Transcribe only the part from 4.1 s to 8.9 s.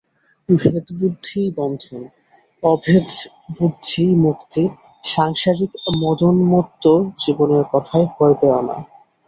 মুক্তি, সাংসারিক মদোন্মত্ত জীবের কথায় ভয় পেও না।